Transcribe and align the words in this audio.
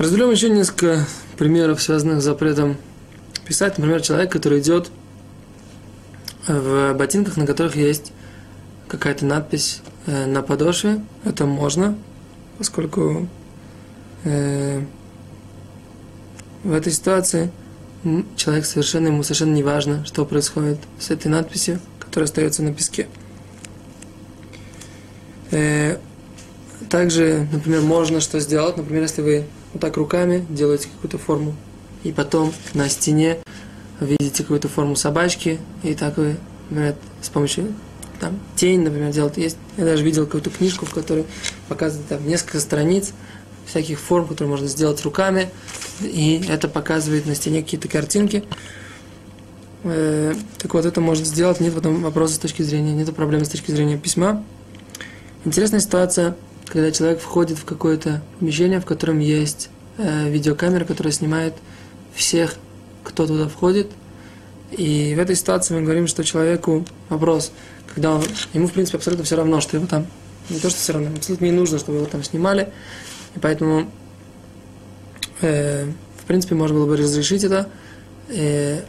Разберем 0.00 0.30
еще 0.30 0.48
несколько 0.48 1.04
примеров, 1.36 1.82
связанных 1.82 2.22
с 2.22 2.24
запретом 2.24 2.78
писать. 3.46 3.76
Например, 3.76 4.00
человек, 4.00 4.32
который 4.32 4.60
идет 4.60 4.90
в 6.48 6.94
ботинках, 6.94 7.36
на 7.36 7.44
которых 7.44 7.76
есть 7.76 8.10
какая-то 8.88 9.26
надпись 9.26 9.82
э, 10.06 10.24
на 10.24 10.40
подошве. 10.40 11.04
Это 11.24 11.44
можно, 11.44 11.98
поскольку 12.56 13.28
э, 14.24 14.82
в 16.64 16.72
этой 16.72 16.94
ситуации 16.94 17.52
человек 18.36 18.64
совершенно, 18.64 19.08
ему 19.08 19.22
совершенно 19.22 19.52
не 19.52 19.62
важно, 19.62 20.06
что 20.06 20.24
происходит 20.24 20.78
с 20.98 21.10
этой 21.10 21.28
надписью, 21.28 21.78
которая 21.98 22.24
остается 22.24 22.62
на 22.62 22.72
песке. 22.72 23.06
Э, 25.50 25.98
также, 26.88 27.46
например, 27.52 27.82
можно 27.82 28.20
что 28.20 28.40
сделать, 28.40 28.78
например, 28.78 29.02
если 29.02 29.20
вы 29.20 29.44
вот 29.72 29.80
так 29.80 29.96
руками 29.96 30.44
делаете 30.48 30.88
какую-то 30.94 31.18
форму, 31.18 31.54
и 32.02 32.12
потом 32.12 32.52
на 32.74 32.88
стене 32.88 33.38
видите 34.00 34.42
какую-то 34.42 34.68
форму 34.68 34.96
собачки, 34.96 35.58
и 35.82 35.94
так 35.94 36.16
вы, 36.16 36.36
например, 36.70 36.96
с 37.20 37.28
помощью 37.28 37.74
там, 38.20 38.38
тень, 38.54 38.82
например, 38.82 39.12
делать. 39.12 39.36
Есть, 39.36 39.56
я 39.76 39.84
даже 39.84 40.04
видел 40.04 40.26
какую-то 40.26 40.50
книжку, 40.50 40.86
в 40.86 40.92
которой 40.92 41.24
показывают 41.68 42.08
там 42.08 42.26
несколько 42.26 42.60
страниц 42.60 43.12
всяких 43.66 43.98
форм, 43.98 44.26
которые 44.26 44.50
можно 44.50 44.66
сделать 44.66 45.02
руками, 45.02 45.48
и 46.00 46.42
это 46.48 46.68
показывает 46.68 47.26
на 47.26 47.34
стене 47.34 47.62
какие-то 47.62 47.88
картинки. 47.88 48.44
Э, 49.84 50.34
так 50.58 50.74
вот, 50.74 50.84
это 50.84 51.00
можно 51.00 51.24
сделать, 51.24 51.60
нет 51.60 51.72
в 51.72 51.78
этом 51.78 52.02
вопроса 52.02 52.34
с 52.34 52.38
точки 52.38 52.62
зрения, 52.62 52.92
нет 52.92 53.14
проблемы 53.14 53.44
с 53.44 53.48
точки 53.48 53.70
зрения 53.70 53.96
письма. 53.96 54.44
Интересная 55.44 55.80
ситуация, 55.80 56.36
когда 56.70 56.92
человек 56.92 57.20
входит 57.20 57.58
в 57.58 57.64
какое-то 57.64 58.22
помещение, 58.38 58.80
в 58.80 58.84
котором 58.84 59.18
есть 59.18 59.70
э, 59.98 60.30
видеокамера, 60.30 60.84
которая 60.84 61.12
снимает 61.12 61.54
всех, 62.14 62.54
кто 63.02 63.26
туда 63.26 63.48
входит. 63.48 63.90
И 64.70 65.14
в 65.16 65.18
этой 65.18 65.34
ситуации 65.34 65.74
мы 65.74 65.82
говорим, 65.82 66.06
что 66.06 66.22
человеку 66.22 66.86
вопрос, 67.08 67.50
когда 67.92 68.12
он, 68.14 68.22
ему, 68.52 68.68
в 68.68 68.72
принципе, 68.72 68.98
абсолютно 68.98 69.24
все 69.24 69.36
равно, 69.36 69.60
что 69.60 69.76
его 69.76 69.86
там, 69.88 70.06
не 70.48 70.60
то, 70.60 70.70
что 70.70 70.78
все 70.78 70.92
равно, 70.92 71.10
абсолютно 71.16 71.44
не 71.46 71.52
нужно, 71.52 71.78
чтобы 71.78 71.98
его 71.98 72.06
там 72.06 72.22
снимали. 72.22 72.72
И 73.34 73.40
поэтому, 73.40 73.90
э, 75.40 75.86
в 76.22 76.24
принципе, 76.26 76.54
можно 76.54 76.76
было 76.76 76.86
бы 76.86 76.96
разрешить 76.96 77.42
это. 77.42 77.68
Э, 78.28 78.82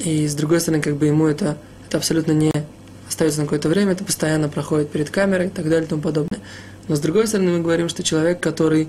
и 0.00 0.26
с 0.26 0.34
другой 0.34 0.60
стороны, 0.60 0.82
как 0.82 0.96
бы 0.96 1.06
ему 1.06 1.26
это, 1.26 1.56
это 1.86 1.98
абсолютно 1.98 2.32
не 2.32 2.52
остается 3.08 3.40
на 3.40 3.46
какое-то 3.46 3.68
время, 3.68 3.92
это 3.92 4.02
постоянно 4.02 4.48
проходит 4.48 4.90
перед 4.90 5.10
камерой 5.10 5.46
и 5.46 5.50
так 5.50 5.68
далее 5.68 5.84
и 5.84 5.88
тому 5.88 6.02
подобное. 6.02 6.35
Но 6.88 6.96
с 6.96 7.00
другой 7.00 7.26
стороны, 7.26 7.52
мы 7.52 7.60
говорим, 7.60 7.88
что 7.88 8.02
человек, 8.02 8.40
который 8.40 8.88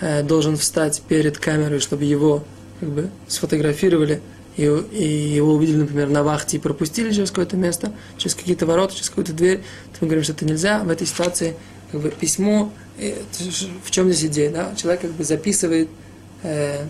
э, 0.00 0.22
должен 0.22 0.56
встать 0.56 1.02
перед 1.08 1.38
камерой, 1.38 1.80
чтобы 1.80 2.04
его 2.04 2.44
как 2.80 2.88
бы 2.90 3.10
сфотографировали 3.28 4.20
и, 4.56 4.64
и 4.64 5.04
его 5.34 5.54
увидели, 5.54 5.78
например, 5.78 6.08
на 6.08 6.22
вахте 6.22 6.56
и 6.56 6.60
пропустили 6.60 7.10
через 7.10 7.30
какое-то 7.30 7.56
место, 7.56 7.92
через 8.18 8.34
какие-то 8.34 8.66
ворота, 8.66 8.94
через 8.94 9.08
какую-то 9.08 9.32
дверь, 9.32 9.58
то 9.92 9.98
мы 10.00 10.08
говорим, 10.08 10.24
что 10.24 10.32
это 10.32 10.44
нельзя. 10.44 10.80
В 10.80 10.90
этой 10.90 11.06
ситуации 11.06 11.54
как 11.90 12.00
бы 12.00 12.10
письмо, 12.10 12.72
в 13.84 13.90
чем 13.90 14.10
здесь 14.10 14.30
идея? 14.30 14.50
Да? 14.50 14.74
Человек 14.76 15.02
как 15.02 15.12
бы 15.12 15.24
записывает 15.24 15.88
э, 16.42 16.84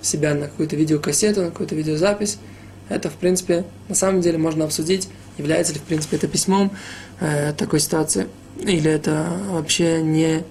себя 0.00 0.34
на 0.34 0.46
какую-то 0.46 0.76
видеокассету, 0.76 1.42
на 1.42 1.50
какую-то 1.50 1.74
видеозапись. 1.74 2.38
Это, 2.88 3.10
в 3.10 3.14
принципе, 3.14 3.64
на 3.88 3.94
самом 3.94 4.20
деле 4.20 4.38
можно 4.38 4.64
обсудить, 4.64 5.08
является 5.38 5.72
ли, 5.72 5.78
в 5.78 5.82
принципе, 5.82 6.16
это 6.16 6.28
письмом 6.28 6.70
э, 7.20 7.52
такой 7.56 7.80
ситуации, 7.80 8.28
или 8.60 8.90
это 8.90 9.26
вообще 9.50 10.02
не 10.02 10.44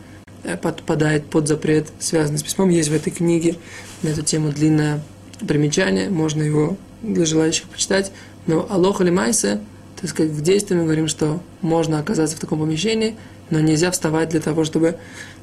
э, 0.44 0.58
подпадает 0.58 1.26
под 1.26 1.48
запрет, 1.48 1.88
связанный 2.00 2.40
с 2.40 2.44
письмом. 2.44 2.70
Есть 2.70 2.90
в 2.90 2.94
этой 2.94 3.12
книге 3.12 3.56
на 4.04 4.10
эту 4.10 4.22
тему 4.22 4.52
длинное 4.52 5.02
примечание, 5.48 6.10
можно 6.10 6.44
его 6.44 6.78
для 7.02 7.26
желающих 7.26 7.66
почитать. 7.66 8.12
Но 8.48 8.68
алоха 8.70 9.04
или 9.04 9.12
майсе, 9.12 9.62
так 10.00 10.10
сказать, 10.10 10.32
в 10.32 10.42
действии 10.42 10.76
мы 10.76 10.84
говорим, 10.84 11.08
что 11.08 11.42
можно 11.62 12.00
оказаться 12.00 12.38
в 12.38 12.40
таком 12.40 12.60
помещении, 12.60 13.16
но 13.50 13.60
нельзя 13.60 13.92
вставать 13.92 14.30
для 14.30 14.40
того, 14.40 14.64
чтобы 14.64 14.98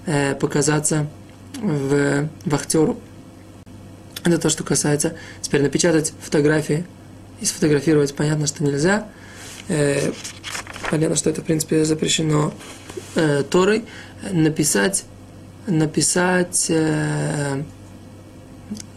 э, 0.06 0.34
показаться 0.34 1.08
в 1.60 2.28
вахтеру. 2.44 2.98
Это 4.24 4.38
то, 4.38 4.48
что 4.48 4.62
касается. 4.62 5.14
Теперь 5.40 5.62
напечатать 5.62 6.12
фотографии 6.20 6.84
и 7.40 7.44
сфотографировать, 7.44 8.14
понятно, 8.14 8.46
что 8.46 8.62
нельзя. 8.62 9.08
Э, 9.68 10.12
понятно, 10.90 11.16
что 11.16 11.30
это, 11.30 11.40
в 11.42 11.44
принципе, 11.44 11.84
запрещено 11.84 12.52
э, 13.14 13.42
Торой. 13.48 13.84
Написать, 14.30 15.04
написать 15.66 16.66
э, 16.68 17.62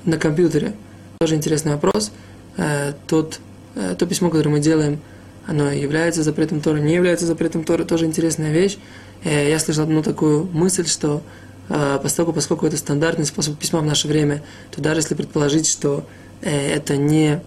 на 0.06 0.18
компьютере. 0.18 0.74
Тоже 1.20 1.36
интересный 1.36 1.74
вопрос. 1.74 2.12
Э, 2.58 2.94
тот, 3.08 3.40
э, 3.76 3.96
то 3.98 4.06
письмо, 4.06 4.30
которое 4.30 4.50
мы 4.50 4.60
делаем, 4.60 5.00
оно 5.48 5.72
является 5.72 6.24
запретом 6.24 6.62
Торы, 6.62 6.80
не 6.80 6.94
является 6.94 7.26
запретом 7.26 7.64
Торы, 7.64 7.86
тоже 7.86 8.06
интересная 8.06 8.52
вещь. 8.52 8.78
Э, 9.24 9.50
я 9.50 9.60
слышал 9.60 9.84
одну 9.84 10.02
такую 10.04 10.46
мысль, 10.46 10.86
что 10.86 11.22
поскольку, 11.68 12.32
поскольку 12.32 12.68
это 12.68 12.78
стандартный 12.78 13.26
способ 13.26 13.58
письма 13.58 13.80
в 13.80 13.86
наше 13.88 14.08
время, 14.08 14.44
то 14.70 14.82
даже 14.84 15.00
если 15.00 15.16
предположить, 15.16 15.68
что 15.68 16.06
это 16.44 16.96
не 16.96 17.42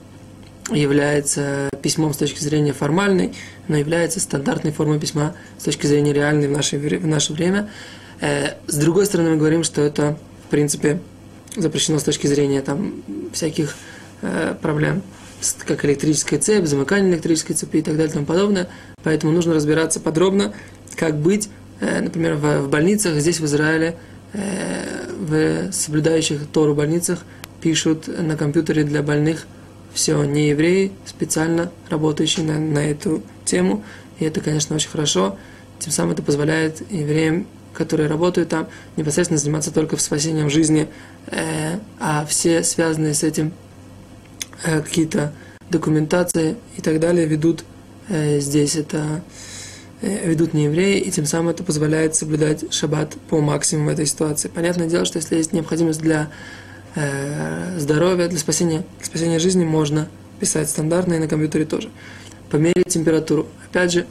является 0.70 1.70
письмом 1.82 2.12
с 2.12 2.16
точки 2.16 2.40
зрения 2.40 2.72
формальной, 2.72 3.34
но 3.68 3.76
является 3.76 4.20
стандартной 4.20 4.72
формой 4.72 5.00
письма 5.00 5.34
с 5.58 5.64
точки 5.64 5.86
зрения 5.86 6.12
реальной 6.12 6.48
в 6.48 6.50
наше, 6.50 6.78
в 6.78 7.06
наше 7.06 7.32
время. 7.32 7.70
С 8.20 8.76
другой 8.76 9.06
стороны, 9.06 9.30
мы 9.30 9.36
говорим, 9.36 9.62
что 9.62 9.80
это, 9.80 10.18
в 10.46 10.50
принципе, 10.50 11.00
запрещено 11.56 11.98
с 11.98 12.02
точки 12.02 12.26
зрения 12.26 12.62
там, 12.62 13.02
всяких 13.32 13.76
э, 14.22 14.54
проблем, 14.60 15.02
как 15.66 15.84
электрическая 15.84 16.38
цепь, 16.38 16.66
замыкание 16.66 17.12
электрической 17.12 17.54
цепи 17.54 17.78
и 17.78 17.82
так 17.82 17.94
далее 17.96 18.10
и 18.10 18.12
тому 18.12 18.26
подобное. 18.26 18.68
Поэтому 19.02 19.32
нужно 19.32 19.54
разбираться 19.54 20.00
подробно, 20.00 20.52
как 20.96 21.16
быть, 21.16 21.48
э, 21.80 22.00
например, 22.00 22.34
в, 22.34 22.68
больницах, 22.68 23.14
здесь 23.14 23.40
в 23.40 23.44
Израиле, 23.44 23.96
э, 24.32 25.06
в 25.18 25.72
соблюдающих 25.72 26.46
Тору 26.52 26.74
больницах 26.74 27.20
пишут 27.60 28.08
на 28.08 28.36
компьютере 28.36 28.84
для 28.84 29.02
больных 29.02 29.46
все 29.92 30.22
не 30.24 30.48
евреи, 30.48 30.92
специально 31.04 31.70
работающие 31.88 32.44
на, 32.44 32.58
на 32.58 32.78
эту 32.78 33.22
тему. 33.44 33.84
И 34.18 34.24
это, 34.24 34.40
конечно, 34.40 34.76
очень 34.76 34.90
хорошо. 34.90 35.36
Тем 35.78 35.92
самым 35.92 36.12
это 36.12 36.22
позволяет 36.22 36.82
евреям 36.90 37.46
которые 37.78 38.08
работают 38.08 38.48
там, 38.48 38.66
непосредственно 38.96 39.38
заниматься 39.38 39.72
только 39.72 39.96
в 39.96 40.00
спасением 40.00 40.50
жизни, 40.50 40.88
э, 41.28 41.78
а 42.00 42.26
все 42.26 42.64
связанные 42.64 43.14
с 43.14 43.22
этим 43.22 43.52
э, 44.64 44.80
какие-то 44.80 45.32
документации 45.70 46.56
и 46.76 46.82
так 46.82 46.98
далее 46.98 47.26
ведут 47.26 47.64
э, 48.08 48.40
здесь 48.40 48.74
это 48.74 49.22
э, 50.02 50.28
ведут 50.28 50.54
не 50.54 50.64
евреи, 50.64 50.98
и 50.98 51.10
тем 51.12 51.24
самым 51.24 51.50
это 51.50 51.62
позволяет 51.62 52.16
соблюдать 52.16 52.72
шаббат 52.74 53.14
по 53.28 53.40
максимуму 53.40 53.90
в 53.90 53.92
этой 53.92 54.06
ситуации. 54.06 54.48
Понятное 54.48 54.88
дело, 54.88 55.04
что 55.04 55.18
если 55.18 55.36
есть 55.36 55.52
необходимость 55.52 56.00
для 56.00 56.30
э, 56.98 57.78
здоровья, 57.78 58.28
для 58.28 58.38
спасения, 58.38 58.84
для 58.98 59.06
спасения 59.06 59.38
жизни, 59.38 59.64
можно 59.64 60.08
писать 60.40 60.68
стандартно 60.68 61.14
и 61.14 61.18
на 61.18 61.28
компьютере 61.28 61.64
тоже. 61.64 61.90
Померить 62.50 62.88
температуру. 62.88 63.46
Опять 63.70 63.92
же, 63.92 64.06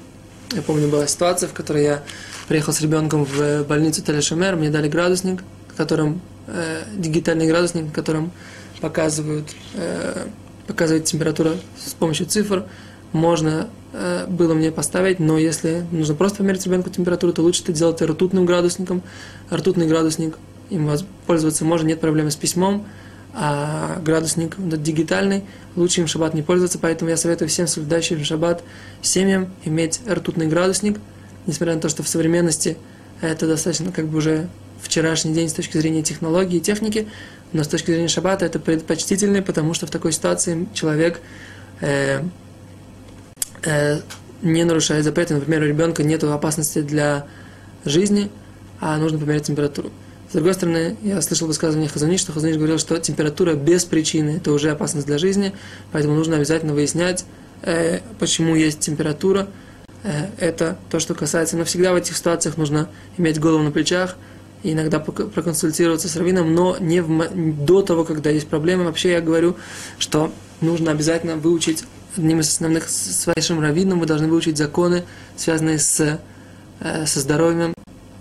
я 0.53 0.61
помню, 0.61 0.87
была 0.87 1.07
ситуация, 1.07 1.49
в 1.49 1.53
которой 1.53 1.83
я 1.83 2.03
приехал 2.47 2.73
с 2.73 2.81
ребенком 2.81 3.25
в 3.25 3.63
больницу 3.63 4.01
Телешумер, 4.01 4.55
мне 4.55 4.69
дали 4.69 4.87
градусник, 4.87 5.43
которым, 5.75 6.21
э, 6.47 6.83
дигитальный 6.95 7.47
градусник, 7.47 7.91
которым 7.91 8.31
показывают, 8.79 9.47
э, 9.73 10.27
показывает 10.67 11.05
температура 11.05 11.53
с 11.83 11.93
помощью 11.93 12.27
цифр. 12.27 12.65
Можно 13.11 13.69
э, 13.93 14.25
было 14.27 14.53
мне 14.53 14.71
поставить, 14.71 15.19
но 15.19 15.37
если 15.37 15.85
нужно 15.91 16.13
просто 16.13 16.37
померить 16.39 16.65
ребенку 16.65 16.89
температуру, 16.89 17.33
то 17.33 17.41
лучше 17.41 17.63
это 17.63 17.73
делать 17.73 18.01
ртутным 18.01 18.45
градусником. 18.45 19.01
Ртутный 19.51 19.87
градусник, 19.87 20.37
им 20.69 20.89
пользоваться 21.25 21.65
можно, 21.65 21.87
нет 21.87 21.99
проблемы 21.99 22.31
с 22.31 22.35
письмом, 22.35 22.85
а 23.33 23.99
градусник 24.03 24.55
дигитальный, 24.57 25.43
лучше 25.75 26.01
им 26.01 26.07
шаббат 26.07 26.33
не 26.33 26.41
пользоваться, 26.41 26.79
поэтому 26.79 27.11
я 27.11 27.17
советую 27.17 27.49
всем 27.49 27.67
соблюдающим 27.67 28.23
шаббат 28.23 28.63
семьям 29.01 29.53
иметь 29.63 30.01
ртутный 30.09 30.47
градусник, 30.47 30.99
несмотря 31.45 31.75
на 31.75 31.81
то, 31.81 31.89
что 31.89 32.03
в 32.03 32.07
современности 32.07 32.77
это 33.21 33.47
достаточно 33.47 33.91
как 33.91 34.07
бы 34.07 34.17
уже 34.17 34.49
вчерашний 34.81 35.33
день 35.33 35.49
с 35.49 35.53
точки 35.53 35.77
зрения 35.77 36.03
технологии 36.03 36.57
и 36.57 36.61
техники, 36.61 37.07
но 37.53 37.63
с 37.63 37.67
точки 37.67 37.91
зрения 37.91 38.07
шаббата 38.07 38.45
это 38.45 38.59
предпочтительно, 38.59 39.41
потому 39.41 39.73
что 39.73 39.87
в 39.87 39.91
такой 39.91 40.11
ситуации 40.11 40.67
человек 40.73 41.21
э, 41.81 42.23
э, 43.63 43.99
не 44.41 44.63
нарушает 44.63 45.03
запреты. 45.03 45.35
Например, 45.35 45.61
у 45.61 45.65
ребенка 45.65 46.03
нет 46.03 46.23
опасности 46.23 46.81
для 46.81 47.27
жизни, 47.85 48.29
а 48.79 48.97
нужно 48.97 49.17
померить 49.17 49.43
температуру. 49.43 49.91
С 50.29 50.33
другой 50.33 50.53
стороны, 50.53 50.97
я 51.03 51.21
слышал 51.21 51.47
высказывание 51.47 51.89
Хазаниш, 51.89 52.19
что 52.19 52.33
Хазаниш 52.33 52.57
говорил, 52.57 52.79
что 52.79 52.97
температура 52.97 53.53
без 53.53 53.85
причины– 53.85 54.37
это 54.37 54.51
уже 54.51 54.71
опасность 54.71 55.07
для 55.07 55.17
жизни, 55.17 55.53
поэтому 55.91 56.15
нужно 56.15 56.35
обязательно 56.35 56.73
выяснять, 56.73 57.25
э, 57.61 57.99
почему 58.19 58.55
есть 58.55 58.79
температура. 58.79 59.47
Э, 60.03 60.27
это 60.37 60.77
то, 60.89 60.99
что 60.99 61.15
касается. 61.15 61.55
Но 61.57 61.63
всегда 61.63 61.93
в 61.93 61.95
этих 61.95 62.17
ситуациях 62.17 62.57
нужно 62.57 62.89
иметь 63.17 63.39
голову 63.39 63.63
на 63.63 63.71
плечах 63.71 64.17
иногда 64.63 64.99
проконсультироваться 64.99 66.09
с 66.09 66.15
раввином, 66.15 66.53
но 66.53 66.77
не 66.79 67.01
в, 67.01 67.65
до 67.65 67.81
того, 67.81 68.03
когда 68.03 68.29
есть 68.29 68.47
проблемы. 68.47 68.85
Вообще 68.85 69.11
я 69.11 69.21
говорю, 69.21 69.55
что 69.99 70.31
нужно 70.61 70.91
обязательно 70.91 71.35
выучить 71.35 71.83
одним 72.17 72.39
из 72.39 72.49
основных 72.49 72.89
с 72.89 73.27
вашим 73.27 73.61
раввином, 73.61 73.99
вы 73.99 74.05
должны 74.07 74.27
выучить 74.27 74.57
законы, 74.57 75.03
связанные 75.35 75.77
с, 75.77 76.19
э, 76.79 77.05
со 77.05 77.19
здоровьем 77.19 77.76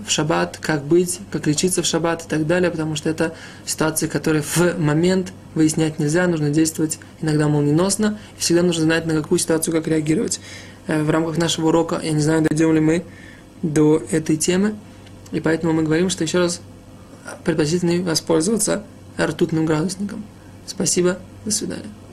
в 0.06 0.10
шаббат, 0.10 0.58
как 0.60 0.84
быть, 0.84 1.20
как 1.30 1.46
лечиться 1.46 1.82
в 1.82 1.86
шаббат 1.86 2.24
и 2.24 2.28
так 2.28 2.46
далее, 2.46 2.70
потому 2.70 2.96
что 2.96 3.10
это 3.10 3.34
ситуации, 3.64 4.06
которые 4.06 4.42
в 4.42 4.78
момент 4.78 5.32
выяснять 5.54 5.98
нельзя, 5.98 6.26
нужно 6.26 6.50
действовать 6.50 6.98
иногда 7.20 7.48
молниеносно, 7.48 8.18
и 8.36 8.40
всегда 8.40 8.62
нужно 8.62 8.84
знать, 8.84 9.06
на 9.06 9.14
какую 9.14 9.38
ситуацию 9.38 9.74
как 9.74 9.86
реагировать. 9.88 10.40
Э, 10.86 11.02
в 11.02 11.10
рамках 11.10 11.38
нашего 11.38 11.68
урока, 11.68 12.00
я 12.02 12.12
не 12.12 12.20
знаю, 12.20 12.42
дойдем 12.42 12.72
ли 12.72 12.80
мы 12.80 13.04
до 13.62 14.02
этой 14.10 14.36
темы, 14.36 14.74
и 15.32 15.40
поэтому 15.40 15.72
мы 15.72 15.82
говорим, 15.82 16.08
что 16.08 16.24
еще 16.24 16.38
раз 16.38 16.60
предпочтительнее 17.44 18.02
воспользоваться 18.02 18.84
ртутным 19.18 19.66
градусником. 19.66 20.24
Спасибо, 20.66 21.18
до 21.44 21.50
свидания. 21.50 22.05